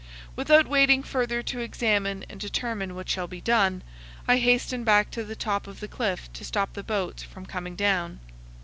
Without 0.35 0.65
waiting 0.65 1.03
further 1.03 1.43
to 1.43 1.59
examine 1.59 2.25
and 2.27 2.39
determine 2.39 2.95
what 2.95 3.07
shall 3.07 3.27
be 3.27 3.39
done, 3.39 3.83
I 4.27 4.37
hasten 4.37 4.83
back 4.83 5.11
to 5.11 5.23
the 5.23 5.35
top 5.35 5.67
of 5.67 5.79
the 5.79 5.87
cliff 5.87 6.27
to 6.33 6.43
stop 6.43 6.73
the 6.73 6.81
boats 6.81 7.21
from 7.21 7.45
coming 7.45 7.75
down. 7.75 8.19